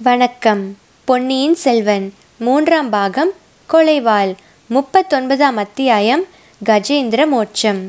[0.00, 0.76] வணக்கம்.
[1.04, 3.30] பொன்னியின் செல்வன் மூன்றாம் பாகம்
[3.68, 4.34] கொலைவாள்
[4.70, 6.24] முப்பத்தொன்பதாம் அத்தியாயம்
[6.64, 7.80] கஜேந்திர மோட்சம்.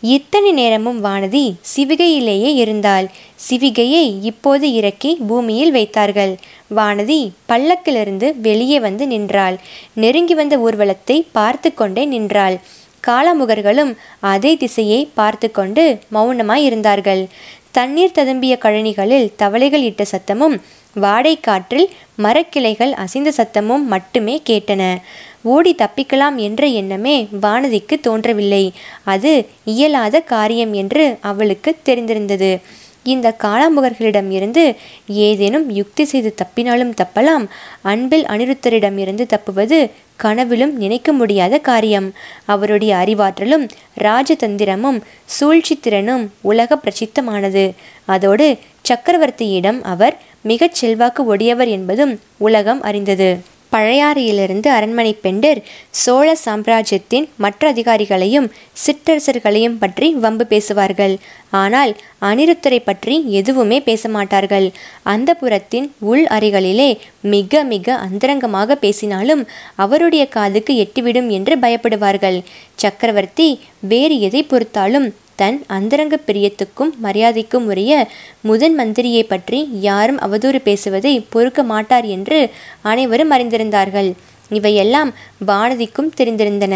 [0.00, 3.08] இத்தனை நேரமும் வானதி சிவிகையிலேயே இருந்தாள்.
[3.48, 6.36] சிவிகையை இப்போது இறக்கி பூமியில் வைத்தார்கள்.
[6.76, 9.58] வானதி பல்லக்கிலிருந்து வெளியே வந்து நின்றாள்.
[9.94, 12.60] நெருங்கி வந்த ஊர்வலத்தை பார்த்து கொண்டே நின்றாள்.
[13.06, 17.28] காலாமுகர்களும் அதே திசையை பார்த்து கொண்டு மௌனமாய் இருந்தார்கள்
[17.70, 20.60] தண்ணீர் ததும்பிய கழனிகளில் தவளைகள் இட்ட சத்தமும்
[20.94, 24.96] வாடை காற்றில் மரக்கிளைகள் அசைந்த சத்தமும் மட்டுமே கேட்டன.
[25.42, 28.72] ஓடி தப்பிக்கலாம் என்ற எண்ணமே வானதிக்கு தோன்றவில்லை.
[29.04, 32.60] அது இயலாத காரியம் என்று அவளுக்கு தெரிந்திருந்தது.
[33.02, 34.74] இந்த காளாம்புகர்களிடம் இருந்து
[35.06, 37.46] ஏதேனும் யுக்தி செய்து தப்பினாலும் தப்பலாம்.
[37.82, 42.12] அன்பில் அனிருத்தரிடம் இருந்து தப்புவது கனவிலும் நினைக்க முடியாத காரியம்.
[42.44, 43.68] அவருடைய அறிவாற்றலும்
[43.98, 47.72] ராஜதந்திரமும் சூழ்ச்சி திறனும் உலக பிரசித்தமானது.
[48.04, 50.16] அதோடு சக்கரவர்த்தியிடம் அவர்
[50.50, 52.14] மிகச் செல்வாக்கு ஒடியவர் என்பதும்
[52.46, 53.28] உலகம் அறிந்தது.
[53.72, 55.60] பழையாறையிலிருந்து அரண்மனை பெண்டர்
[56.00, 58.46] சோழ சாம்ராஜ்யத்தின் மற்ற அதிகாரிகளையும்
[58.84, 61.14] சிற்றரசர்களையும் பற்றி வம்பு பேசுவார்கள்.
[61.62, 61.92] ஆனால்
[62.28, 64.66] அனிருத்தரை பற்றி எதுவுமே பேச மாட்டார்கள்
[65.14, 66.90] அந்த புறத்தின் உள் அறைகளிலே
[67.34, 69.42] மிக மிக அந்தரங்கமாக பேசினாலும்
[69.84, 72.38] அவருடைய காதுக்கு எட்டிவிடும் என்று பயப்படுவார்கள்.
[72.84, 73.50] சக்கரவர்த்தி
[73.92, 77.92] வேறு எதை பொறுத்தாலும் தன் அந்தரங்க பிரியத்துக்கும் மரியாதைக்கும் உரிய
[78.40, 82.38] முதன் மந்திரியை பற்றி யாரும் அவதூறு பேசுவதை பொறுக்க மாட்டார் என்று
[82.82, 84.12] அனைவரும் அறிந்திருந்தார்கள்.
[84.50, 85.10] இவையெல்லாம்
[85.46, 86.74] பானதிக்கும் தெரிந்திருந்தன.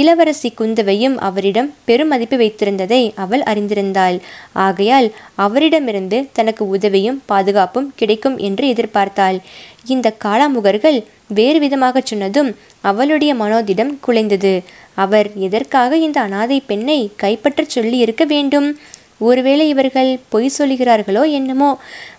[0.00, 4.16] இளவரசி குந்தவையும் அவரிடம் பெருமதிப்பு வைத்திருந்ததை அவள் அறிந்திருந்தாள்.
[4.52, 9.38] ஆகையால் அவரிடமிருந்து தனக்கு உதவியும் பாதுகாப்பும் கிடைக்கும் என்று எதிர்பார்த்தாள்.
[9.86, 12.50] இந்த காளாமுகர்கள் வேறு விதமாக சொன்னதும்
[12.80, 14.54] அவளுடைய மனோதிடம் குலைந்தது.
[14.94, 18.68] அவர் எதற்காக இந்த அனாதை பெண்ணை கைப்பற்றச் சொல்லி இருக்க வேண்டும்?
[19.18, 21.70] ஒருவேளை இவர்கள் பொய் சொல்லுகிறார்களோ என்னமோ?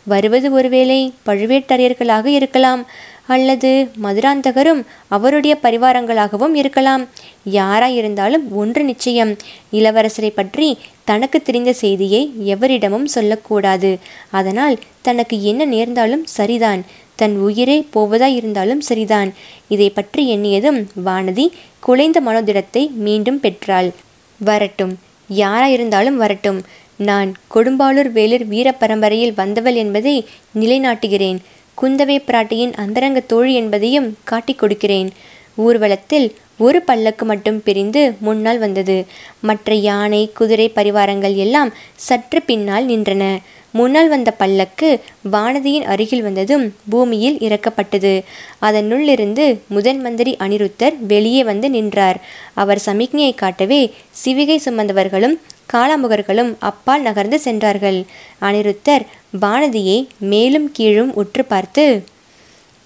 [0.03, 2.81] வருவது ஒருவேளை பழுவேட்டரையர்களாக இருக்கலாம்.
[3.27, 7.03] அல்லது மதுராந்தகரும் அவருடைய பரிவாரங்களாகவும் இருக்கலாம்.
[7.51, 9.31] யாராயிருந்தாலும் ஒன்று நிச்சயம்.
[9.71, 13.97] இளவரசரை பற்றி தனக்கு தெரிந்த செய்தியை எவரிடமும் சொல்லக்கூடாது.
[14.31, 16.83] அதனால் தனக்கு என்ன நேர்ந்தாலும் சரிதான்.
[17.15, 19.33] தன் உயிரே போவதாயிருந்தாலும் சரிதான்.
[19.67, 21.45] இதை பற்றி எண்ணியதும் வானதி
[21.87, 23.91] குலைந்த மனோதிடத்தை மீண்டும் பெற்றாள்.
[24.39, 24.93] வரட்டும்.
[25.29, 26.61] யாராயிருந்தாலும் வரட்டும்.
[26.97, 30.25] நான் கொடும்பாளூர் வேலூர் வீர பரம்பரையில் வந்தவள் என்பதை
[30.59, 31.39] நிலைநாட்டுகிறேன்.
[31.81, 35.09] குந்தவை பிராட்டியின் அந்தரங்க தோழி என்பதையும் காட்டிக் கொடுக்கிறேன்.
[35.55, 36.27] ஊர்வலத்தில்
[36.57, 39.05] ஒரு பல்லக்கு மட்டும் பிரிந்து முன்னால் வந்தது.
[39.41, 43.37] மற்ற யானை குதிரை பரிவாரங்கள் எல்லாம் சற்று பின்னால் நின்றன.
[43.71, 44.89] முன்னால் வந்த பல்லக்கு
[45.31, 48.13] வானதியின் அருகில் வந்ததும் பூமியில் இறக்கப்பட்டது.
[48.61, 52.19] அதனுள்ளிருந்து முதன் மந்திரி அனிருத்தர் வெளியே வந்து நின்றார்.
[52.53, 53.93] அவர் சமிக்ஞையை காட்டவே
[54.25, 55.35] சிவிகை சுமந்தவர்களும்
[55.73, 58.03] காளாமுகர்களும் அப்பால் நகர்ந்து சென்றார்கள்.
[58.41, 59.05] அனிருத்தர்
[59.41, 62.03] வானதியை மேலும் கீழும் உற்று பார்த்து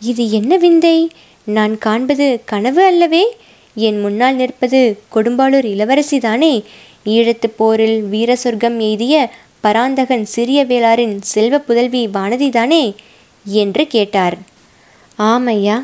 [0.02, 1.10] இது என்ன விந்தை?
[1.44, 3.38] நான் காண்பது கனவு அல்லவே?
[3.76, 6.64] என் முன்னால் நிற்பது கொடும்பாளூர் இளவரசிதானே?
[7.06, 12.96] ஈழத்துப் போரில் வீர சொர்க்கம் எய்திய பராந்தகன் சிறிய வேளாரின் செல்வ புதல்வி வானதிதானே?
[13.46, 14.38] என்று கேட்டார்.
[15.20, 15.84] ஆமையா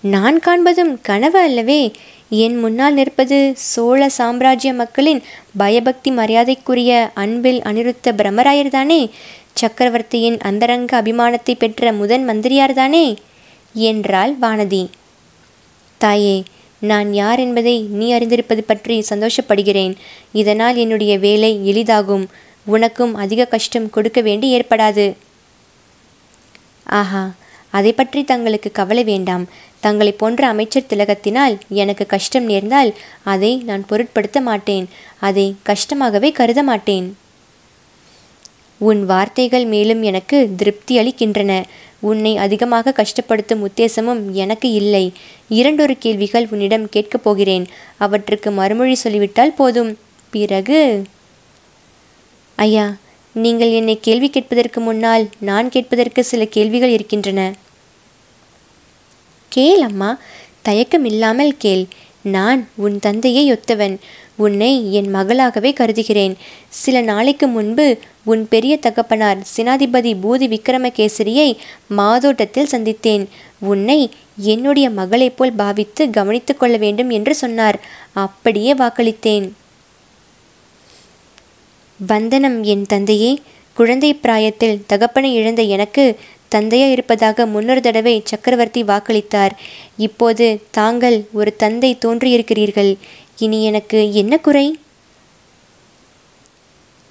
[0.00, 1.92] நான் காண்பதும் கனவு அல்லவே?
[2.30, 5.20] என் முன்னால் நிற்பது சோழ சாம்ராஜ்ய மக்களின்
[5.56, 9.00] பயபக்தி மரியாதைக்குரிய அன்பில் அனிருத்த பிரம்மராயர்தானே
[9.52, 13.06] சக்கரவர்த்தியின் அந்தரங்க அபிமானத்தை பெற்ற முதன் மந்திரியார்தானே?
[13.74, 14.82] என்றாள் வானதி.
[16.00, 16.36] தாயே
[16.82, 19.94] நான் யார் என்பதை நீ அறிந்திருப்பது பற்றி சந்தோஷப்படுகிறேன்.
[20.32, 22.26] இதனால் என்னுடைய வேலை எளிதாகும்.
[22.66, 25.06] உனக்கும் அதிக கஷ்டம் கொடுக்க வேண்டி ஏற்படாது.
[26.86, 27.24] ஆஹா
[27.74, 29.44] அதை பற்றி தங்களுக்கு கவலை வேண்டாம்.
[29.80, 32.90] தங்களை போன்ற அமைச்சர் திலகத்தினால் எனக்கு கஷ்டம் நேர்ந்தால்
[33.24, 34.86] அதை நான் பொருட்படுத்த மாட்டேன்.
[35.20, 37.06] அதை கஷ்டமாகவே கருத மாட்டேன்.
[38.78, 41.52] உன் வார்த்தைகள் மேலும் எனக்கு திருப்தி அளிக்கின்றன.
[42.00, 45.04] உன்னை அதிகமாக கஷ்டப்படுத்தும் உத்தேசமும் எனக்கு இல்லை.
[45.48, 47.66] இரண்டொரு கேள்விகள் உன்னிடம் கேட்கப் போகிறேன்.
[47.98, 49.92] அவற்றுக்கு மறுமொழி சொல்லிவிட்டால் போதும்.
[50.30, 50.80] பிறகு
[52.56, 52.86] ஐயா
[53.34, 57.54] நீங்கள் என்னை கேள்வி கேட்பதற்கு முன்னால் நான் கேட்பதற்கு சில கேள்விகள் இருக்கின்றன.
[59.48, 60.18] கேள் அம்மா.
[60.62, 61.86] தயக்கம் இல்லாமல் கேள்.
[62.22, 63.96] நான் உன் தந்தையை ஒத்தவன்.
[64.36, 66.36] உன்னை என் மகளாகவே கருதுகிறேன்.
[66.68, 71.56] சில நாளைக்கு முன்பு உன் பெரிய தகப்பனார் சினாதிபதி பூதி விக்ரமகேசரியை
[71.88, 73.26] மாதோட்டத்தில் சந்தித்தேன்.
[73.58, 77.80] உன்னை என்னுடைய மகளைப் போல் பாவித்து கவனித்து கொள்ள வேண்டும் என்று சொன்னார்.
[78.12, 79.50] அப்படியே வாக்களித்தேன்.
[82.06, 83.40] வந்தனம் என் தந்தையே
[83.74, 86.04] குழந்தை பிராயத்தில் தகப்பனை இழந்த எனக்கு
[86.54, 89.50] தந்தையா இருப்பதாக முன்னொரு தடவை சக்கரவர்த்தி வாக்களித்தார்.
[89.96, 92.96] இப்போது தாங்கள் ஒரு தந்தை தோன்றியிருக்கிறீர்கள்.
[93.38, 94.78] இனி எனக்கு என்ன குறை?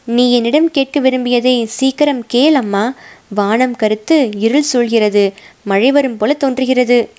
[0.06, 2.96] நீ என்னிடம் கேட்க விரும்பியதை சீக்கிரம் கேள் அம்மா.
[3.30, 5.32] வானம் கருத்து இருள் சூழ்கிறது.
[5.64, 7.10] மழை வரும் போல தோன்றுகிறது.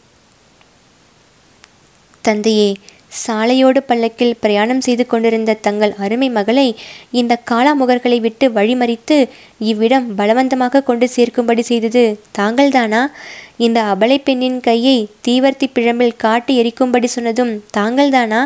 [2.20, 2.74] தந்தையே
[3.22, 6.66] சாலையோடு பல்லக்கில் பிரயாணம் செய்து கொண்டிருந்த தங்கள் அருமை மகளை
[7.10, 9.16] இந்த காலாமுகர்களை விட்டு வழிமறித்து
[9.58, 12.02] இவ்விடம் பலவந்தமாக கொண்டு சேர்க்கும்படி செய்தது
[12.38, 13.02] தாங்கள்தானா?
[13.56, 18.40] இந்த அபலை பெண்ணின் கையை தீவர்த்தி பிழம்பில் காட்டி எரிக்கும்படி சொன்னதும் தாங்கள்தானா?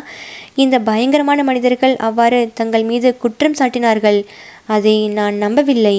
[0.55, 4.21] இந்த பயங்கரமான மனிதர்கள் அவ்வாறு தங்கள் மீது குற்றம் சாட்டினார்கள்.
[4.67, 5.99] அதை நான் நம்பவில்லை.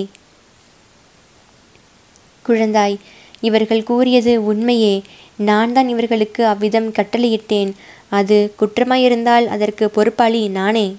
[2.45, 2.98] குழந்தாய்
[3.42, 4.95] இவர்கள் கூறியது உண்மையே.
[5.36, 7.72] நான் தான் இவர்களுக்கு அவ்விதம் கட்டளையிட்டேன்.
[8.09, 10.95] அது குற்றமாயிருந்தால் அதற்கு பொறுப்பாளி நானே.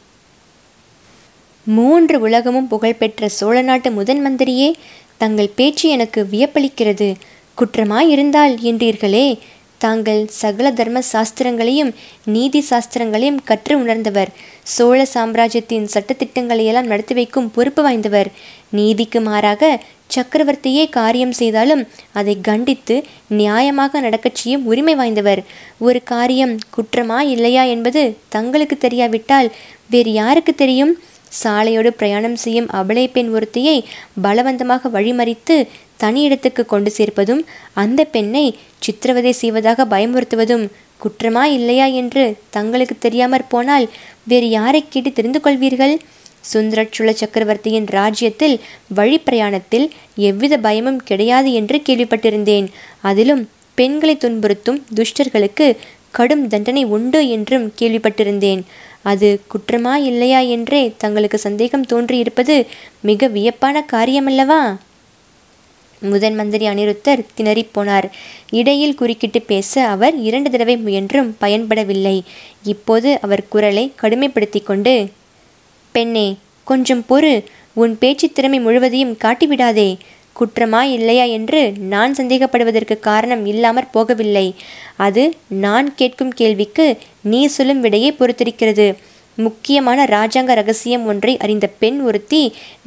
[1.65, 4.73] மூன்று உலகமும் புகழ்பெற்ற சோழ நாட்டு முதன் மந்திரியே
[5.17, 7.15] தங்கள் பேச்சு எனக்கு வியப்பளிக்கிறது.
[7.59, 9.39] குற்றமாயிருந்தால் என்றீர்களே
[9.85, 11.93] தாங்கள் சகல தர்ம சாஸ்திரங்களையும்
[12.35, 14.31] நீதி சாஸ்திரங்களையும் கற்று உணர்ந்தவர்.
[14.75, 18.29] சோழ சாம்ராஜ்யத்தின் சட்டத்திட்டங்களையெல்லாம் நடத்தி வைக்கும் பொறுப்பு வாய்ந்தவர்.
[18.79, 19.71] நீதிக்கு மாறாக
[20.15, 21.83] சக்கரவர்த்தியே காரியம் செய்தாலும்
[22.13, 22.97] அதை கண்டித்து
[23.41, 25.43] நியாயமாக நடக்கச் செய்யும் உரிமை வாய்ந்தவர்.
[25.87, 28.03] ஒரு காரியம் குற்றமா இல்லையா என்பது
[28.37, 29.51] தங்களுக்கு தெரியாவிட்டால்
[29.91, 30.93] வேறு யாருக்கு தெரியும்?
[31.43, 33.77] சாலையோடு பிரயாணம் செய்யும் அபலை பெண் ஒருத்தியை
[34.23, 35.57] பலவந்தமாக வழிமறித்து
[36.03, 37.43] தனி இடத்துக்கு கொண்டு சேர்ப்பதும்
[37.83, 38.45] அந்த பெண்ணை
[38.85, 40.65] சித்திரவதை செய்வதாக பயமுறுத்துவதும்
[41.01, 42.25] குற்றமா இல்லையா என்று
[42.57, 43.87] தங்களுக்கு தெரியாமற் போனால்
[44.31, 45.95] வேறு யாரை கேட்டு தெரிந்து கொள்வீர்கள்?
[46.51, 48.57] சுந்தரச்சுள சக்கரவர்த்தியின் ராஜ்யத்தில்
[48.99, 49.87] வழிப்பிரயாணத்தில்
[50.29, 52.67] எவ்வித பயமும் கிடையாது என்று கேள்விப்பட்டிருந்தேன்.
[53.11, 53.43] அதிலும்
[53.79, 55.67] பெண்களை துன்புறுத்தும் துஷ்டர்களுக்கு
[56.19, 58.63] கடும் தண்டனை உண்டு என்றும் கேள்விப்பட்டிருந்தேன்.
[59.03, 62.57] அது குற்றமா இல்லையா என்றே தங்களுக்கு சந்தேகம் தோன்றியிருப்பது
[63.01, 64.63] மிக வியப்பான காரியமல்லவா?
[66.01, 68.11] முதன் மந்திரி அனிருத்தர் திணறிப்போனார்
[68.51, 72.21] இடையில் குறுக்கிட்டு பேச அவர் இரண்டு தடவை முயன்றும் பயன்படவில்லை.
[72.65, 75.09] இப்போது அவர் குரலை கடுமைப்படுத்தி கொண்டு
[75.93, 77.45] பெண்ணே கொஞ்சம் பொறு.
[77.73, 79.97] உன் பேச்சு திறமை முழுவதையும் காட்டிவிடாதே.
[80.41, 84.53] குற்றமா இல்லையா என்று நான் சந்தேகப்படுவதற்கு காரணம் இல்லாமற் போகவில்லை.
[84.97, 88.97] அது நான் கேட்கும் கேள்விக்கு நீ சொல்லும் விடையை பொறுத்திருக்கிறது.
[89.47, 92.43] முக்கியமான ராஜாங்க ரகசியம் ஒன்றை அறிந்த பெண் ஒருத்தி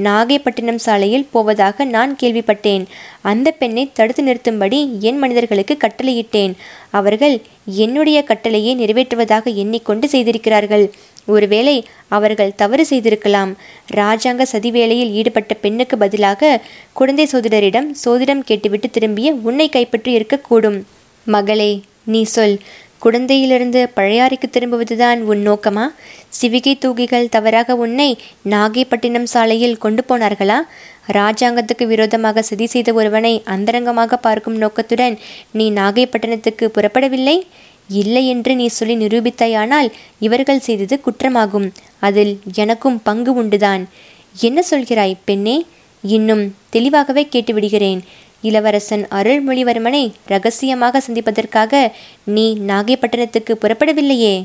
[0.08, 2.84] நாகைப்பட்டினம் சாலையில் போவதாக நான் கேள்விப்பட்டேன்.
[3.32, 4.80] அந்த பெண்ணை தடுத்து நிறுத்தும்படி
[5.10, 6.54] என் மனிதர்களுக்கு கட்டளையிட்டேன்.
[7.00, 7.36] அவர்கள்
[7.84, 10.86] என்னுடைய கட்டளையை நிறைவேற்றுவதாக எண்ணிக்கொண்டு செய்திருக்கிறார்கள்.
[11.34, 11.76] ஒருவேளை
[12.18, 13.52] அவர்கள் தவறு செய்திருக்கலாம்.
[13.94, 16.60] ராஜாங்க சதி வேலையில் ஈடுபட்ட பெண்ணுக்கு பதிலாக
[17.00, 20.80] குழந்தை சோதிடரிடம் சோதிடம் கேட்டுவிட்டு திரும்பிய உன்னை கைப்பற்றி இருக்கக்கூடும்.
[21.28, 21.72] மகளே
[22.14, 22.56] நீ சொல்.
[23.04, 25.86] குழந்தையிலிருந்து பழையாறைக்கு திரும்புவதுதான் உன் நோக்கமா?
[26.42, 28.10] சிவிகை தூகிகள் தவறாக உன்னை
[28.50, 30.58] நாகைப்பட்டினம் சாலையில் கொண்டு போனார்களா?
[31.14, 35.18] ராஜாங்கத்துக்கு விரோதமாக சதி செய்த ஒருவனை அந்தரங்கமாக பார்க்கும் நோக்கத்துடன்
[35.52, 37.38] நீ நாகைப்பட்டினத்துக்கு புறப்படவில்லை?
[38.02, 39.90] இல்லை என்று நீ சொல்லி நிரூபித்தாயானால்
[40.20, 41.68] இவர்கள் செய்தது குற்றமாகும்.
[42.00, 43.84] அதில் எனக்கும் பங்கு உண்டுதான்.
[44.42, 45.66] என்ன சொல்கிறாய் பெண்ணே?
[46.04, 48.00] இன்னும் தெளிவாகவே கேட்டுவிடுகிறேன்.
[48.44, 51.84] இளவரசன் அருள்மொழிவர்மனை ரகசியமாக சந்திப்பதற்காக
[52.36, 54.36] நீ நாகைப்பட்டினத்துக்கு புறப்படவில்லையே.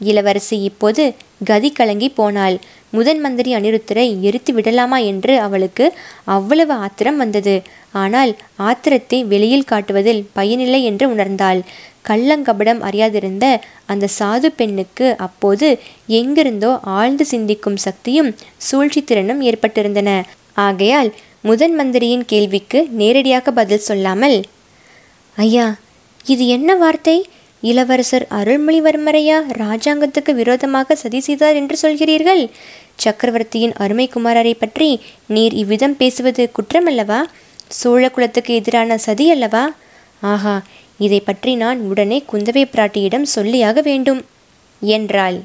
[0.00, 1.02] இளவரசி இப்போது
[1.44, 2.56] கதி கலங்கி போனாள்.
[2.90, 5.84] முதன் மந்திரி அனிருத்தரை எரித்து விடலாமா என்று அவளுக்கு
[6.36, 7.54] அவ்வளவு ஆத்திரம் வந்தது.
[7.92, 11.60] ஆனால் ஆத்திரத்தை வெளியில் காட்டுவதில் பயனில்லை என்று உணர்ந்தாள்.
[12.08, 13.46] கள்ளங்கபடம் அறியாதிருந்த
[13.86, 15.68] அந்த சாது பெண்ணுக்கு அப்போது
[16.18, 18.30] எங்கிருந்தோ ஆழ்ந்து சிந்திக்கும் சக்தியும்
[18.68, 20.12] சூழ்ச்சி திறனும் ஏற்பட்டிருந்தன.
[20.56, 21.10] ஆகையால்
[21.40, 24.38] முதன் மந்திரியின் கேள்விக்கு நேரடியாக பதில் சொல்லாமல்
[25.36, 25.66] ஐயா
[26.24, 27.14] இது என்ன வார்த்தை?
[27.62, 32.42] இளவரசர் அருள்மொழிவர்மரையா ராஜாங்கத்துக்கு விரோதமாக சதி செய்தார் என்று சொல்கிறீர்கள்?
[32.94, 37.20] சக்கரவர்த்தியின் அருமை குமாரரை பற்றி நீர் இவ்விதம் பேசுவது குற்றமல்லவா?
[37.68, 39.64] சோழ குலத்துக்கு எதிரான சதி அல்லவா?
[40.22, 40.62] ஆஹா
[40.98, 44.20] இதை பற்றி நான் உடனே குந்தவை பிராட்டியிடம் சொல்லியாக வேண்டும்
[44.82, 45.38] என்றாள்.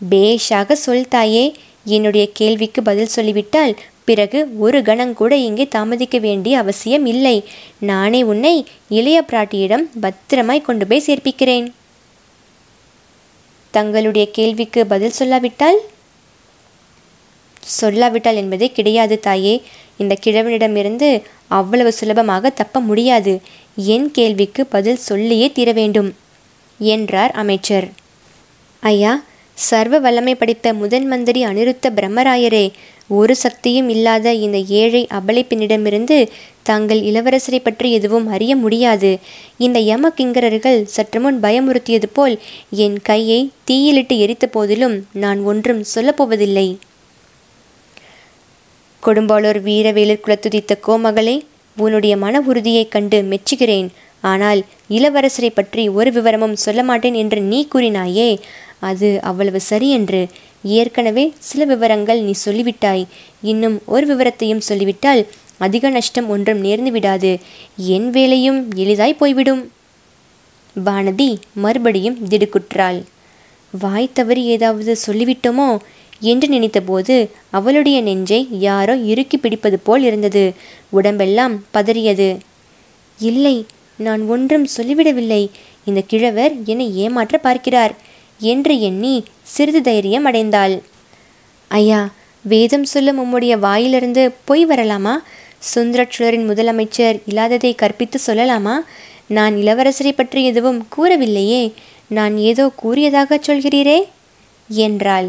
[0.00, 1.44] பேஷாக சொல் தாயே
[1.84, 3.74] என்னுடைய கேள்விக்கு பதில் சொல்லிவிட்டால்
[4.10, 7.36] பிறகு ஒரு கணங்கூட இங்கே தாமதிக்க வேண்டிய அவசியம் இல்லை.
[7.90, 8.54] நானே உன்னை
[8.98, 11.66] இளைய பிராட்டியிடம் பத்திரமாய் கொண்டு போய் சேர்ப்பிக்கிறேன்.
[13.74, 15.78] தங்களுடைய கேள்விக்கு பதில் சொல்லாவிட்டால்?
[17.80, 19.54] சொல்லாவிட்டால் என்பதே கிடையாது தாயே.
[20.02, 21.08] இந்த கிழவனிடமிருந்து
[21.58, 23.34] அவ்வளவு சுலபமாக தப்ப முடியாது.
[23.94, 26.10] என் கேள்விக்கு பதில் சொல்லியே தீர வேண்டும்
[26.80, 27.88] என்றார் அமைச்சர்.
[28.82, 29.12] ஐயா
[29.58, 32.64] சர்வ வல்லமை படித்த முதன் மந்திரி அனிருத்த பிரம்மராயரே
[33.08, 36.28] ஒரு சக்தியும் இல்லாத இந்த ஏழை அபலை பெண்ணிடமிருந்து
[36.62, 39.18] தாங்கள் இளவரசரை பற்றி எதுவும் அறிய முடியாது.
[39.56, 42.38] இந்த யம கிங்கரர்கள் சற்று முன் பயமுறுத்தியது போல்
[42.70, 46.68] என் கையை தீயிலிட்டு எரித்த போதிலும் நான் ஒன்றும் சொல்லப்போவதில்லை.
[49.02, 51.36] கொடும்பாளூர் வீரவேலர் குலத்துதித்த கோமகளே
[51.76, 53.88] உன்னுடைய மன உறுதியைக் கண்டு மெச்சுகிறேன்.
[54.20, 58.38] ஆனால் இளவரசரை பற்றி ஒரு விவரமும் சொல்ல மாட்டேன் என்று நீ கூறினாயே
[58.80, 60.28] அது அவ்வளவு சரியென்று.
[60.62, 63.06] ஏற்கனவே சில விவரங்கள் நீ சொல்லிவிட்டாய்.
[63.42, 65.26] இன்னும் ஒரு விவரத்தையும் சொல்லிவிட்டால்
[65.58, 67.38] அதிக நஷ்டம் ஒன்றும் நேர்ந்து விடாது.
[67.76, 69.70] என் வேலையும் எளிதாய் போய்விடும்.
[70.84, 73.02] வானதி மறுபடியும் திடுக்குற்றாள்.
[73.70, 75.78] வாய் தவறி ஏதாவது சொல்லிவிட்டோமோ
[76.20, 80.54] என்று நினைத்தபோது அவளுடைய நெஞ்சை யாரோ இறுக்கி பிடிப்பது போல் இருந்தது.
[80.90, 82.38] உடம்பெல்லாம் பதறியது.
[83.18, 85.48] இல்லை நான் ஒன்றும் சொல்லிவிடவில்லை.
[85.84, 87.96] இந்த கிழவர் என்னை ஏமாற்ற பார்க்கிறார்.
[88.38, 90.80] என்று எண்ணி சிறிது தைரியம் அடைந்தாள்.
[91.68, 92.08] ஐயா
[92.42, 95.16] வேதம் சொல்லும் உம்முடைய வாயிலிருந்து பொய் வரலாமா?
[95.74, 98.74] சுந்தரச்சுழரின் முதலமைச்சர் இல்லாததை கற்பித்து சொல்லலாமா?
[99.26, 101.72] நான் இளவரசரை பற்றி எதுவும் கூறவில்லையே.
[102.06, 104.04] நான் ஏதோ கூறியதாக சொல்கிறீரே?
[104.68, 105.28] என்றாள்.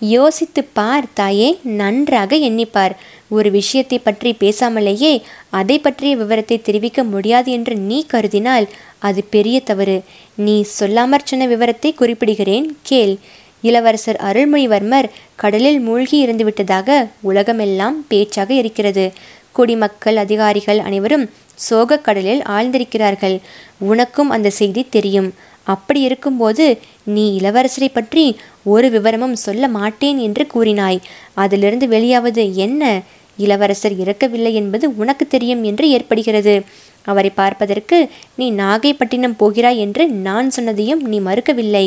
[0.00, 2.94] யோசித்து பார் தாயே நன்றாக எண்ணிப்பார்.
[3.28, 8.66] ஒரு விஷயத்தை பற்றி பேசாமலேயே அதை பற்றிய விவரத்தை தெரிவிக்க முடியாது என்று நீ கருதினால்
[8.98, 10.02] அது பெரிய தவறு.
[10.34, 13.16] நீ சொல்லாமற் சொன்ன விவரத்தை குறிப்பிடுகிறேன் கேள்.
[13.62, 19.12] இளவரசர் அருள்மொழிவர்மர் கடலில் மூழ்கி இருந்துவிட்டதாக உலகமெல்லாம் பேச்சாக இருக்கிறது.
[19.52, 23.40] குடிமக்கள் அதிகாரிகள் அனைவரும் சோக கடலில் ஆழ்ந்திருக்கிறார்கள்.
[23.78, 25.34] உனக்கும் அந்த செய்தி தெரியும்.
[25.64, 28.24] அப்படி இருக்கும்போது நீ இளவரசரை பற்றி
[28.64, 30.98] ஒரு விவரமும் சொல்ல மாட்டேன் என்று கூறினாய்.
[31.34, 33.02] அதிலிருந்து வெளியாவது என்ன?
[33.38, 36.54] இளவரசர் இறக்கவில்லை என்பது உனக்கு தெரியும் என்று ஏற்படுகிறது.
[37.02, 41.86] அவரை பார்ப்பதற்கு நீ நாகைப்பட்டினம் போகிறாய் என்று நான் சொன்னதையும் நீ மறுக்கவில்லை.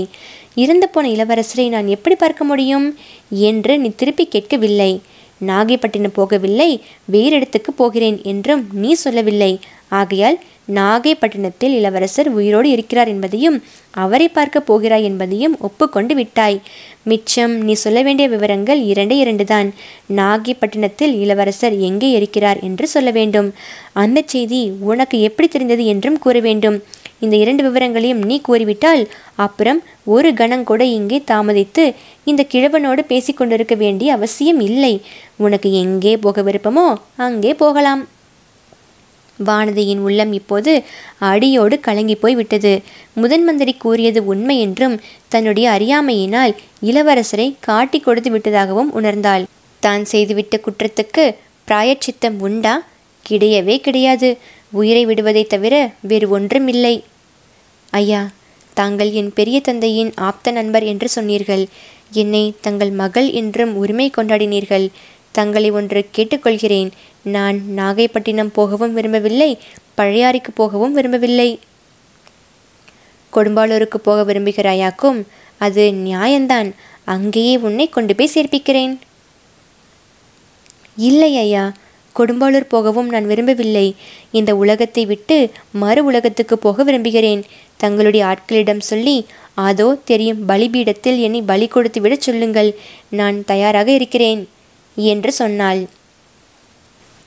[0.56, 2.98] இறந்து போன இளவரசரை நான் எப்படி பார்க்க முடியும்?
[3.30, 4.92] என்று நீ திருப்பி கேட்கவில்லை.
[5.46, 6.70] நாகைப்பட்டினம் போகவில்லை
[7.06, 9.60] வேறு இடத்துக்கு போகிறேன் என்றும் நீ சொல்லவில்லை.
[9.90, 10.40] ஆகையால்
[10.78, 13.58] நாகைப்பட்டினத்தில் இளவரசர் உயிரோடு இருக்கிறார் என்பதையும்
[14.04, 16.58] அவரை பார்க்க போகிறாய் என்பதையும் ஒப்புக்கொண்டு விட்டாய்.
[17.12, 19.70] மிச்சம் நீ சொல்ல வேண்டிய விவரங்கள் இரண்டே இரண்டு தான்
[20.20, 23.50] நாகைப்பட்டினத்தில் இளவரசர் எங்கே இருக்கிறார் என்று சொல்ல வேண்டும்.
[24.04, 24.62] அந்த செய்தி
[24.92, 26.78] உனக்கு எப்படி தெரிந்தது என்றும் கூற வேண்டும்.
[27.26, 29.02] இந்த இரண்டு விவரங்களையும் நீ கூறிவிட்டால்
[29.46, 29.80] அப்புறம்
[30.16, 31.84] ஒரு கணம் கூட இங்கே தாமதித்து
[32.32, 34.94] இந்த கிழவனோடு பேசிக்கொண்டிருக்க வேண்டிய அவசியம் இல்லை.
[35.46, 36.88] உனக்கு எங்கே போக விருப்பமோ
[37.28, 38.04] அங்கே போகலாம்.
[39.46, 40.72] வானதியின் உள்ளம் இப்போது
[41.30, 42.74] அடியோடு கலங்கி போய் விட்டது.
[43.14, 44.96] முதன் மந்திரி கூறியது உண்மை என்றும்
[45.28, 46.54] தன்னுடைய அறியாமையினால்
[46.84, 49.46] இளவரசரை காட்டி கொடுத்து விட்டதாகவும் உணர்ந்தாள்.
[49.84, 51.26] தான் செய்துவிட்ட குற்றத்துக்கு
[51.68, 52.76] பிராயச்சித்தம் உண்டா?
[53.26, 54.30] கிடையவே கிடையாது.
[54.72, 56.96] உயிரை விடுவதை தவிர வேறு ஒன்றும் இல்லை.
[57.94, 58.22] ஐயா
[58.74, 61.64] தாங்கள் என் பெரிய தந்தையின் ஆப்த நண்பர் என்று சொன்னீர்கள்.
[62.12, 64.86] என்னை தங்கள் மகள் என்றும் உரிமை கொண்டாடினீர்கள்.
[65.32, 66.90] தங்களை ஒன்று கேட்டுக்கொள்கிறேன்.
[67.24, 69.58] நான் நாகைப்பட்டினம் போகவும் விரும்பவில்லை
[69.98, 71.60] பழையாறைக்கு போகவும் விரும்பவில்லை.
[73.36, 75.20] கொடும்பாலூருக்கு போக விரும்புகிறாயாக்கும்
[75.58, 76.70] அது நியாயந்தான்.
[77.06, 78.94] அங்கேயே உன்னை கொண்டு போய் சேர்ப்பிக்கிறேன்.
[80.96, 81.74] இல்லை ஐயா
[82.16, 83.96] கொடும்பாளூர் போகவும் நான் விரும்பவில்லை.
[84.32, 87.44] இந்த உலகத்தை விட்டு மறு உலகத்துக்கு போக விரும்புகிறேன்.
[87.78, 92.72] தங்களுடைய ஆட்களிடம் சொல்லி அதோ தெரியும் பலிபீடத்தில் என்னை பலி கொடுத்து விடச் சொல்லுங்கள்.
[93.10, 94.50] நான் தயாராக இருக்கிறேன்
[94.96, 95.88] என்று சொன்னாள்.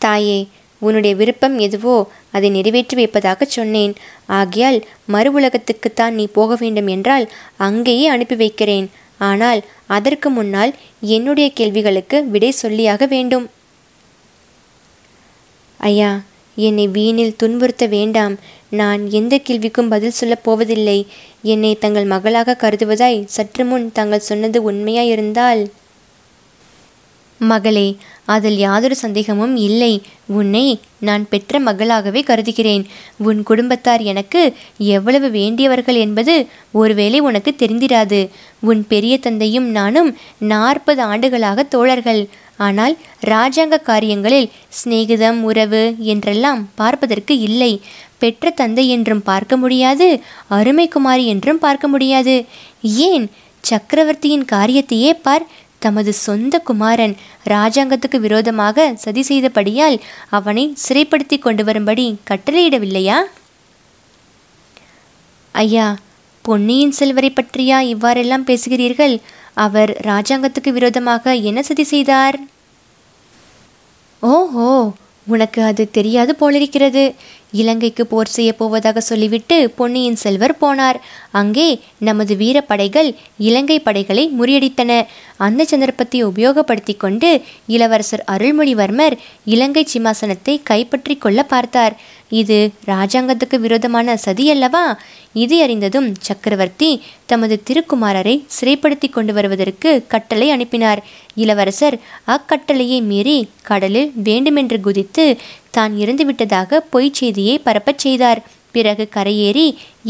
[0.05, 0.41] தாயே
[0.83, 1.97] உன்னுடைய விருப்பம் எதுவோ
[2.37, 3.93] அதை நிறைவேற்றி வைப்பதாக சொன்னேன்.
[4.39, 4.79] ஆகையால்
[5.15, 7.27] மறு உலகத்துக்குத்தான் நீ போக வேண்டும் என்றால்
[7.67, 8.87] அங்கேயே அனுப்பி வைக்கிறேன்.
[9.31, 9.61] ஆனால்
[9.97, 10.73] அதற்கு முன்னால்
[11.15, 13.47] என்னுடைய கேள்விகளுக்கு விடை சொல்லியாக வேண்டும்.
[15.81, 16.11] ஐயா
[16.57, 18.35] என்னை வீணில் துன்புறுத்த வேண்டாம்.
[18.81, 20.99] நான் எந்த கேள்விக்கும் பதில் சொல்லப் போவதில்லை.
[21.53, 25.63] என்னை தங்கள் மகளாக கருதுவதாய் சற்று முன் தாங்கள் சொன்னது உண்மையாயிருந்தால்.
[27.41, 27.89] மகளே
[28.35, 29.93] அதில் யாதொரு சந்தேகமும் இல்லை.
[30.39, 30.65] உன்னை
[31.01, 32.85] நான் பெற்ற மகளாகவே கருதுகிறேன்.
[33.29, 34.43] உன் குடும்பத்தார் எனக்கு
[34.97, 36.35] எவ்வளவு வேண்டியவர்கள் என்பது
[36.73, 38.21] ஒருவேளை உனக்கு தெரிந்திராது.
[38.61, 40.11] உன் பெரிய தந்தையும் நானும்
[40.53, 42.23] நாற்பது ஆண்டுகளாக தோழர்கள்.
[42.59, 47.73] ஆனால் இராஜாங்க காரியங்களில் சிநேகிதம் உறவு என்றெல்லாம் பார்ப்பதற்கு இல்லை.
[48.19, 50.09] பெற்ற தந்தை என்றும் பார்க்க முடியாது
[50.51, 52.37] அருமைக்குமாரி என்றும் பார்க்க முடியாது.
[53.09, 53.27] ஏன்?
[53.65, 55.45] சக்கரவர்த்தியின் காரியத்தையே பார்
[55.85, 57.15] தமது சொந்த குமாரன்
[57.55, 59.97] ராஜாங்கத்துக்கு விரோதமாக சதி செய்தபடியால்
[60.39, 63.19] அவனை சிறைப்படுத்தி கொண்டு வரும்படி கட்டளையிடவில்லையா?
[65.55, 65.87] ஐயா
[66.45, 69.15] பொன்னியின் செல்வரை பற்றியா இவ்வாறெல்லாம் பேசுகிறீர்கள்?
[69.65, 72.39] அவர் ராஜாங்கத்துக்கு விரோதமாக என்ன சதி செய்தார்?
[74.23, 74.71] ஓஹோ
[75.27, 77.05] உனக்கு அது தெரியாது போலிருக்கிறது.
[77.53, 80.99] இலங்கைக்கு போர் செய்ய போவதாக சொல்லிவிட்டு பொன்னியின் செல்வர் போனார்.
[81.31, 81.69] அங்கே
[82.09, 83.11] நமது வீரப்படைகள்
[83.49, 84.91] இலங்கை படைகளை முறியடித்தன.
[85.37, 87.31] அந்த சந்தர்ப்பத்தை உபயோகப்படுத்தி கொண்டு
[87.67, 91.97] இளவரசர் அருள்மொழிவர்மர் இலங்கை சிம்மாசனத்தை கைப்பற்றி கொள்ள பார்த்தார்.
[92.41, 94.85] இது ராஜாங்கத்துக்கு விரோதமான சதி அல்லவா?
[95.33, 96.91] இது அறிந்ததும் சக்கரவர்த்தி
[97.27, 101.01] தமது திருக்குமாரரை சிறைப்படுத்தி கொண்டு வருவதற்கு கட்டளை அனுப்பினார்.
[101.35, 101.97] இளவரசர்
[102.35, 105.25] அக்கட்டளையை மீறி கடலில் வேண்டுமென்று குதித்து
[105.77, 108.41] தான் இறந்துவிட்டதாக பொய்ச் செய்தியை பரப்பச் செய்தார்.
[108.77, 109.67] பிறகு கரையேறி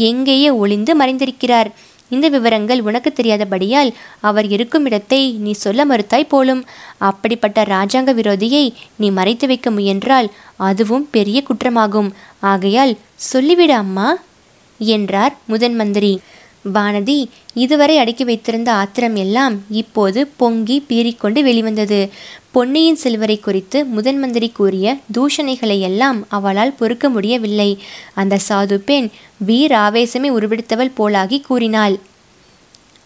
[0.09, 1.69] எங்கேயே ஒளிந்து மறைந்திருக்கிறார்.
[2.09, 3.91] இந்த விவரங்கள் உனக்கு தெரியாதபடியால்
[4.27, 6.61] அவர் இருக்கும் இடத்தை நீ சொல்ல மறுத்தாய் போலும்.
[7.09, 8.65] அப்படிப்பட்ட ராஜாங்க விரோதியை
[8.97, 10.29] நீ மறைத்து வைக்க முயன்றால்
[10.69, 12.11] அதுவும் பெரிய குற்றமாகும்.
[12.51, 12.93] ஆகையால்
[13.31, 14.09] சொல்லிவிடு அம்மா
[14.79, 16.13] என்றார் முதன் மந்திரி.
[16.73, 17.17] வானதி
[17.63, 21.99] இதுவரை அடக்கி வைத்திருந்த ஆத்திரம் எல்லாம் இப்போது பொங்கி பீறிக்கொண்டு வெளிவந்தது.
[22.53, 27.79] பொன்னியின் செல்வரை குறித்து முதன் மந்திரி கூறிய தூஷணைகளை எல்லாம் அவளால் பொறுக்க முடியவில்லை.
[28.13, 29.09] அந்த சாது பெண்
[29.47, 31.99] வீர் ஆவேசமே உருவெடுத்தவள் போலாகி கூறினாள்.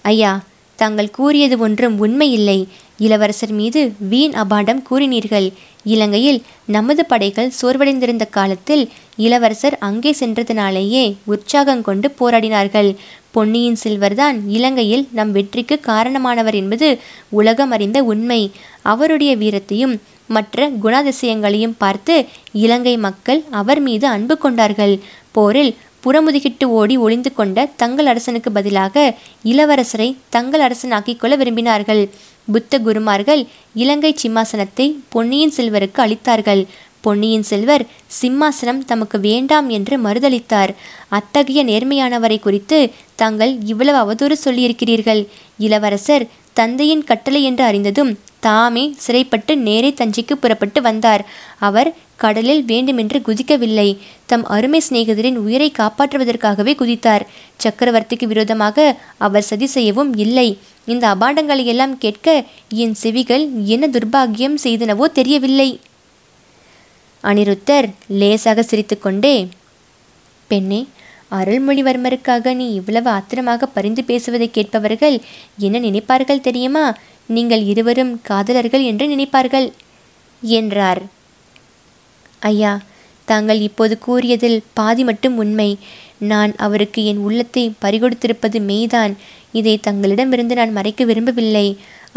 [0.02, 0.44] ஐயா
[0.76, 2.68] தாங்கள் கூறியது ஒன்றும் உண்மையில்லை.
[2.98, 5.48] இளவரசர் மீது வீண் அபாண்டம் கூறினீர்கள்.
[5.84, 8.84] இலங்கையில் நமது படைகள் சோர்வடைந்திருந்த காலத்தில்
[9.18, 12.90] இளவரசர் அங்கே சென்றதினாலேயே உற்சாகம் கொண்டு போராடினார்கள்.
[13.32, 16.88] பொன்னியின் செல்வர்தான் இலங்கையில் நம் வெற்றிக்கு காரணமானவர் என்பது
[17.30, 18.42] உலகம் அறிந்த உண்மை.
[18.82, 19.96] அவருடைய வீரத்தையும்
[20.28, 22.16] மற்ற குணாதிசயங்களையும் பார்த்து
[22.52, 24.96] இலங்கை மக்கள் அவர் மீது அன்பு கொண்டார்கள்.
[25.32, 32.10] போரில் புறமுதுகிட்டு ஓடி ஒளிந்து கொண்ட தங்கள் அரசனுக்கு பதிலாக இளவரசரை தங்கள் அரசனாக்கிக் கொள்ள விரும்பினார்கள்.
[32.52, 36.66] புத்த குருமார்கள் இலங்கை சிம்மாசனத்தை பொன்னியின் செல்வருக்கு அளித்தார்கள்.
[37.08, 37.84] பொன்னியின் செல்வர்
[38.20, 40.72] சிம்மாசனம் தமக்கு வேண்டாம் என்று மறுதளித்தார்.
[41.18, 42.80] அத்தகைய நேர்மையானவரை குறித்து
[43.22, 45.22] தாங்கள் இவ்வளவு அவதூறு சொல்லியிருக்கிறீர்கள்.
[45.58, 46.26] இளவரசர்
[46.60, 48.12] தந்தையின் கட்டளை என்று அறிந்ததும்
[48.46, 51.24] தாமே சிறைப்பட்டு நேரே தஞ்சைக்கு புறப்பட்டு வந்தார்.
[51.68, 51.90] அவர்
[52.24, 53.90] கடலில் வேண்டுமென்று குதிக்கவில்லை.
[54.26, 57.26] தம் அருமை சிநேகிதரின் உயிரை காப்பாற்றுவதற்காகவே குதித்தார்.
[57.64, 58.88] சக்கரவர்த்திக்கு விரோதமாக
[59.26, 60.48] அவர் சதி செய்யவும் இல்லை.
[60.86, 62.28] இந்த அபாண்டங்களை எல்லாம் கேட்க
[62.84, 65.70] என் செவிகள் என்ன துர்பாகியம் செய்தனவோ தெரியவில்லை.
[67.30, 67.88] அனிருத்தர்
[68.20, 69.36] லேசாக சிரித்துக்கொண்டே
[70.50, 70.82] பெண்ணே
[71.32, 75.16] அருள்மொழிவர்மருக்காக நீ இவ்வளவு ஆத்திரமாக பரிந்து பேசுவதை கேட்பவர்கள்
[75.58, 76.86] என்ன நினைப்பார்கள் தெரியுமா?
[77.30, 79.68] நீங்கள் இருவரும் காதலர்கள் என்று நினைப்பார்கள்
[80.42, 81.02] என்றார்.
[82.52, 82.74] ஐயா
[83.28, 85.70] தாங்கள் இப்போது கூறியதில் பாதி மட்டும் உண்மை.
[86.32, 89.14] நான் அவருக்கு என் உள்ளத்தை பறிகொடுத்திருப்பது மெய்தான்.
[89.52, 91.68] இதை தங்களிடமிருந்து நான் மறைக்க விரும்பவில்லை.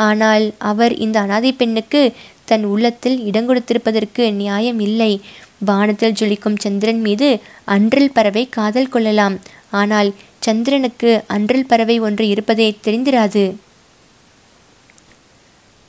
[0.08, 2.02] ஆனால் அவர் இந்த அனாதை பெண்ணுக்கு
[2.44, 5.12] தன் உள்ளத்தில் இடம் கொடுத்திருப்பதற்கு நியாயம் இல்லை.
[5.58, 7.28] வானத்தில் ஜொலிக்கும் சந்திரன் மீது
[7.64, 9.36] அன்றில் பறவை காதல் கொள்ளலாம்.
[9.70, 13.44] ஆனால் சந்திரனுக்கு அன்றில் பறவை ஒன்று இருப்பதே தெரிந்திராது.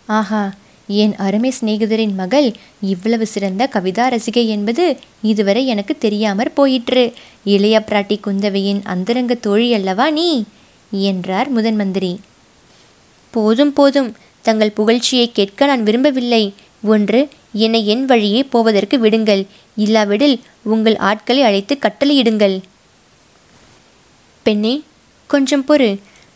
[0.08, 0.44] ஆஹா
[0.88, 2.48] என் அருமை சிநேகிதரின் மகள்
[2.94, 4.86] இவ்வளவு சிறந்த கவிதா ரசிகை என்பது
[5.22, 7.04] இதுவரை எனக்கு தெரியாமற் போயிற்று.
[7.46, 10.30] இளைய பிராட்டி குந்தவையின் அந்தரங்க தோழி அல்லவா நீ?
[10.92, 12.12] என்றார் முதன்மந்திரி
[13.32, 14.10] போதும் போதும்.
[14.42, 16.44] தங்கள் புகழ்ச்சியை கேட்க நான் விரும்பவில்லை.
[16.84, 17.20] ஒன்று
[17.54, 19.44] என்னை என் வழியே போவதற்கு விடுங்கள்.
[19.76, 22.56] இல்லாவிடில் உங்கள் ஆட்களை அழைத்து கட்டளையிடுங்கள்.
[24.46, 24.74] பெண்ணே
[25.28, 25.90] கொஞ்சம் பொறு.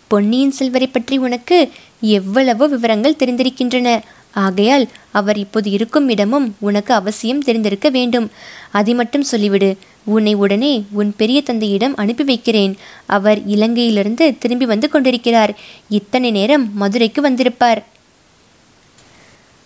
[0.08, 1.58] பொன்னியின் செல்வரை பற்றி உனக்கு
[2.02, 3.90] எவ்வளவோ விவரங்கள் தெரிந்திருக்கின்றன.
[4.36, 8.32] ஆகையால் அவர் இப்போது இருக்கும் இடமும் உனக்கு அவசியம் தெரிந்திருக்க வேண்டும்.
[8.72, 9.78] அதை மட்டும் சொல்லிவிடு.
[10.04, 12.78] உன்னை உடனே உன் பெரிய தந்தையிடம் அனுப்பி வைக்கிறேன்.
[13.06, 15.58] அவர் இலங்கையிலிருந்து திரும்பி வந்து கொண்டிருக்கிறார்.
[15.90, 17.84] இத்தனை நேரம் மதுரைக்கு வந்திருப்பார்.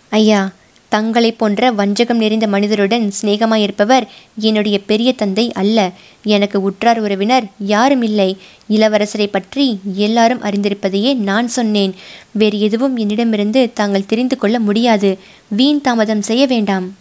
[0.10, 0.52] ஐயா
[0.90, 5.92] தங்களை போன்ற வஞ்சகம் நிறைந்த மனிதருடன் சிநேகமாயிருப்பவர் என்னுடைய பெரிய தந்தை அல்ல.
[6.24, 8.38] எனக்கு உற்றார் உறவினர் யாரும் இல்லை.
[8.70, 11.96] இளவரசரை பற்றி எல்லாரும் அறிந்திருப்பதையே நான் சொன்னேன்.
[12.32, 15.18] வேறு எதுவும் என்னிடமிருந்து தாங்கள் தெரிந்து கொள்ள முடியாது.
[15.48, 16.98] வீண் தாமதம் செய்ய வேண்டாம்.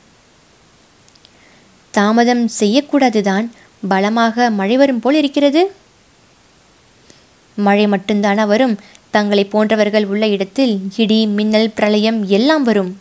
[1.91, 3.51] தாமதம் செய்யக்கூடாதுதான்.
[3.89, 5.73] பலமாக மழை வரும் போல் இருக்கிறது.
[7.55, 8.79] மழை மட்டும்தானா வரும்?
[9.11, 12.99] தங்களை போன்றவர்கள் உள்ள இடத்தில் இடி மின்னல் பிரளயம் எல்லாம் வரும்.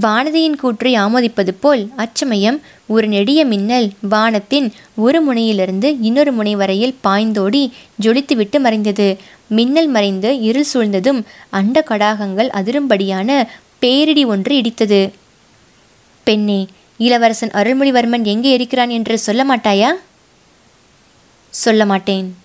[0.00, 7.70] வானதியின் கூற்றை ஆமோதிப்பது போல் அச்சமயம் ஒரு நெடிய மின்னல் வானத்தின் ஒரு முனையிலிருந்து இன்னொரு முனை வரையில் பாய்ந்தோடி
[8.02, 9.16] ஜொலித்துவிட்டு மறைந்தது.
[9.48, 13.46] மின்னல் மறைந்து இருள் சூழ்ந்ததும் அண்ட கடாகங்கள் அதிரும்படியான
[13.78, 15.12] பேரிடி ஒன்று இடித்தது.
[16.24, 19.90] பெண்ணே இளவரசன் அருள்மொழிவர்மன் எங்கே இருக்கிறான் என்று சொல்ல மாட்டாயா?
[21.50, 22.36] சொல்ல மாட்டேன்.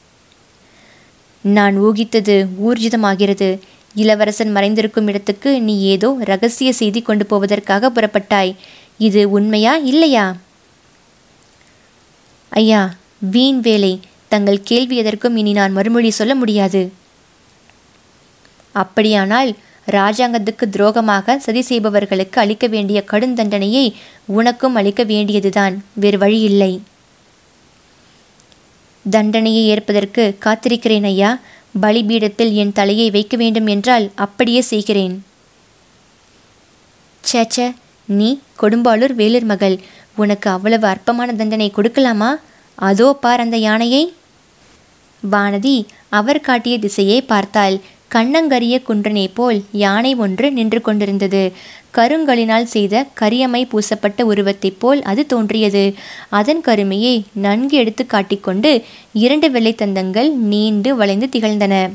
[1.41, 3.59] நான் ஊகித்தது ஊர்ஜிதமாகிறது.
[4.01, 8.51] இளவரசன் மறைந்திருக்கும் இடத்துக்கு நீ ஏதோ ரகசிய செய்தி கொண்டு போவதற்காக புறப்பட்டாய்.
[9.07, 10.25] இது உண்மையா இல்லையா?
[12.61, 12.81] ஐயா
[13.33, 13.93] வீண் வேலை.
[14.33, 16.81] தங்கள் கேள்வி எதற்கும் இனி நான் மறுமொழி சொல்ல முடியாது.
[18.81, 19.49] அப்படியானால்
[19.91, 23.85] ராஜாங்கத்துக்கு துரோகமாக சதி செய்பவர்களுக்கு அளிக்க வேண்டிய கடும் தண்டனையை
[24.37, 25.75] உனக்கும் அளிக்க வேண்டியதுதான்.
[25.93, 26.71] வேறு வழி இல்லை
[29.05, 31.31] தண்டனையை ஏற்பதற்கு காத்திருக்கிறேன் ஐயா.
[31.81, 35.23] பலிபீடத்தில் என் தலையை வைக்க வேண்டும் என்றால் அப்படியே செய்கிறேன்.
[37.23, 38.29] சேச்ச நீ
[38.61, 39.79] கொடும்பாளூர் வேலூர் மகள்.
[40.15, 42.31] உனக்கு அவ்வளவு அற்பமான தண்டனை கொடுக்கலாமா?
[42.75, 44.13] அதோ பார் அந்த யானையை.
[45.31, 47.79] வானதி அவர் காட்டிய திசையை பார்த்தாள்.
[48.15, 51.51] கண்ணங்கரிய குன்றனை போல் யானை ஒன்று நின்று கொண்டிருந்தது.
[51.93, 55.93] கருங்கலினால் செய்த கரியமை பூசப்பட்ட உருவத்தைப் போல் அது தோன்றியது.
[56.29, 61.91] அதன் கருமையை நன்கு எடுத்து காட்டிக்கொண்டு இரண்டு வெள்ளைத்தந்தங்கள் நீண்டு வளைந்து திகழ்ந்தன.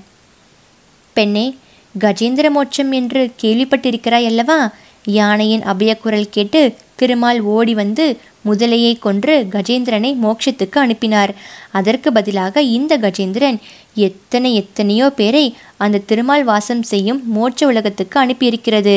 [1.12, 1.56] பெண்ணே
[2.00, 4.72] கஜேந்திர மோட்சம் என்று கேள்விப்பட்டிருக்கிறாய் அல்லவா?
[5.04, 8.04] யானையின் அபயக்குரல் கேட்டு திருமால் ஓடி வந்து
[8.48, 11.32] முதலையை கொன்று கஜேந்திரனை மோட்சத்துக்கு அனுப்பினார்.
[11.78, 13.58] அதற்கு பதிலாக இந்த கஜேந்திரன்
[14.06, 15.44] எத்தனை எத்தனையோ பேரை
[15.84, 18.96] அந்த திருமால் வாசம் செய்யும் மோட்ச உலகத்துக்கு அனுப்பியிருக்கிறது.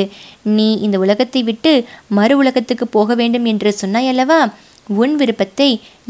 [0.58, 1.74] நீ இந்த உலகத்தை விட்டு
[2.18, 4.42] மறு உலகத்துக்கு போக வேண்டும் என்று சொன்னாயல்லவா
[5.02, 5.70] உன் விருப்பத்தை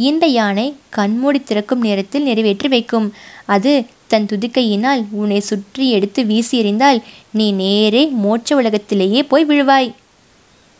[0.10, 0.66] இந்த யானை
[0.98, 3.08] கண்மூடி திறக்கும் நேரத்தில் நிறைவேற்றி வைக்கும்.
[3.56, 3.72] அது
[4.12, 7.00] தன் துதிக்கையினால் உன்னை சுற்றி எடுத்து வீசி எறிந்தால்
[7.38, 9.90] நீ நேரே மோட்ச உலகத்திலேயே போய் விழுவாய்.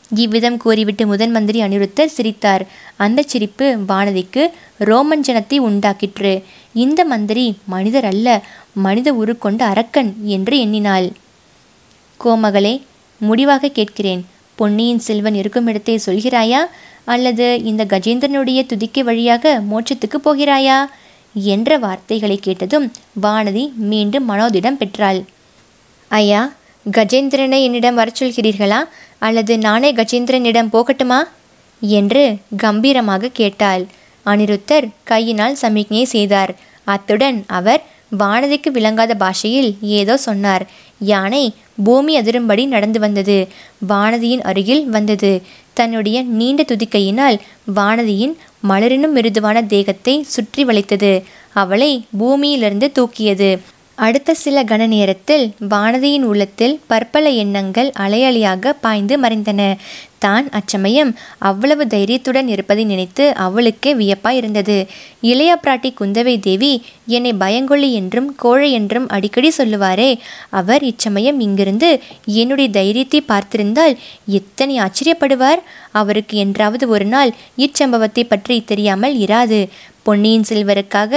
[0.10, 2.66] இவ்விதம் கூறிவிட்டு முதன் மந்திரி அனிருத்தர் சிரித்தார்.
[2.98, 4.48] அந்த சிரிப்பு வானதிக்கு
[4.80, 6.44] ரோமஞ்சனத்தை உண்டாக்கிற்று.
[6.74, 8.44] இந்த மந்திரி மனிதர் அல்ல
[8.74, 11.12] மனித உருக்கொண்ட அரக்கன் என்று எண்ணினாள்.
[12.24, 12.82] கோமகளே
[13.20, 14.26] முடிவாக கேட்கிறேன்.
[14.56, 16.60] பொன்னியின் செல்வன் இருக்கும் இடத்தை சொல்கிறாயா?
[17.06, 20.86] அல்லது இந்த கஜேந்திரனுடைய துதிக்கை வழியாக மோட்சத்துக்கு போகிறாயா?
[21.34, 22.92] என்ற வார்த்தைகளை கேட்டதும்
[23.22, 25.24] வானதி மீண்டும் மனோதிடம் பெற்றாள்.
[26.08, 26.54] ஐயா
[26.92, 28.84] கஜேந்திரனை என்னிடம் வரச் சொல்கிறீர்களா?
[29.20, 31.20] அல்லது நானே கஜேந்திரனிடம் போகட்டுமா?
[31.82, 33.86] என்று கம்பீரமாக கேட்டாள்.
[34.26, 36.56] அனிருத்தர் கையினால் சமிக்ஞை செய்தார்.
[36.84, 37.82] அத்துடன் அவர்
[38.18, 40.66] வானதிக்கு விளங்காத பாஷையில் ஏதோ சொன்னார்.
[41.00, 41.54] யானை
[41.84, 43.48] பூமி அதிரும்படி நடந்து வந்தது.
[43.90, 45.42] வானதியின் அருகில் வந்தது.
[45.74, 47.38] தன்னுடைய நீண்ட துதிக்கையினால்
[47.76, 48.36] வானதியின்
[48.68, 51.24] மலரினும் மிருதுவான தேகத்தை சுற்றி வளைத்தது.
[51.54, 53.60] அவளை பூமியிலிருந்து தூக்கியது.
[53.98, 59.62] அடுத்த சில கண நேரத்தில் வானதியின் உள்ளத்தில் பற்பல எண்ணங்கள் அலையலையாக பாய்ந்து மறைந்தன.
[60.26, 61.10] தான் அச்சமயம்
[61.50, 64.78] அவ்வளவு தைரியத்துடன் இருப்பதை நினைத்து அவளுக்கே வியப்பாய் இருந்தது
[65.22, 66.72] இளைய பிராட்டி குந்தவை தேவி
[67.16, 70.10] என்னை பயங்கொள்ளி என்றும் கோழை என்றும் அடிக்கடி சொல்லுவாரே.
[70.60, 71.90] அவர் இச்சமயம் இங்கிருந்து
[72.42, 73.94] என்னுடைய தைரியத்தை பார்த்திருந்தால்
[74.40, 75.62] எத்தனை ஆச்சரியப்படுவார்.
[75.92, 79.62] அவருக்கு என்றாவது ஒரு நாள் இச்சம்பவத்தை பற்றி தெரியாமல் இராது.
[80.08, 81.14] பொன்னியின் செல்வருக்காக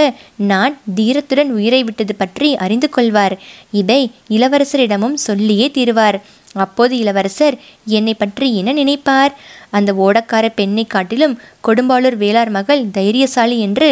[0.51, 3.37] நான் தீரத்துடன் உயிரை விட்டது பற்றி அறிந்து கொள்வார்.
[3.81, 4.03] இதை
[4.37, 6.19] இளவரசரிடமும் சொல்லியே தீருவார்.
[6.65, 7.57] அப்போது இளவரசர்
[7.97, 9.33] என்னை பற்றி என்ன நினைப்பார்?
[9.77, 11.35] அந்த ஓடக்கார பெண்ணை காட்டிலும்
[11.67, 13.89] கொடும்பாளூர் வேளார் மகள் தைரியசாலி என்று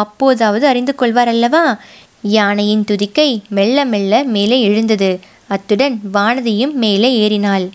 [0.00, 1.64] அப்போதாவது அறிந்து கொள்வார் அல்லவா
[2.36, 5.10] யானையின் துதிக்கை மெல்ல மெல்ல மேலே எழுந்தது.
[5.54, 7.66] அத்துடன் வானதியும் மேலே ஏறினாள்.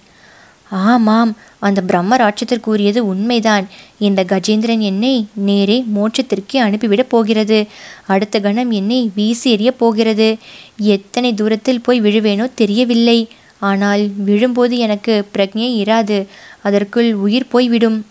[0.87, 3.67] ஆமாம் அந்த பிரம்ம ராட்சத்தர் கூறியது உண்மைதான்.
[4.00, 7.65] இந்த கஜேந்திரன் என்னை நேரே மோட்சத்திற்கே அனுப்பிவிடப் போகிறது.
[8.08, 10.38] அடுத்த கணம் என்னை வீசி எறியப் போகிறது.
[10.78, 13.28] எத்தனை தூரத்தில் போய் விழுவேனோ தெரியவில்லை.
[13.60, 16.26] ஆனால் விழும்போது எனக்கு பிரக்ஞை இராது.
[16.62, 18.06] அதற்குள் உயிர் போய்விடும்.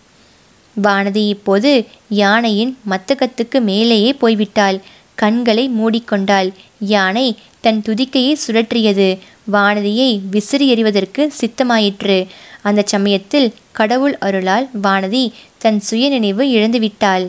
[0.83, 4.79] வானதி இப்போது யானையின் மத்தகத்துக்கு மேலேயே போய்விட்டாள்.
[5.15, 6.51] கண்களை மூடிக்கொண்டாள்.
[6.79, 9.17] யானை தன் துதிக்கையை சுழற்றியது.
[9.51, 12.27] வானதியை விசிறி எறிவதற்கு சித்தமாயிற்று.
[12.61, 17.27] அந்த சமயத்தில் கடவுள் அருளால் வானதி தன் சுயநினைவு இழந்துவிட்டாள்.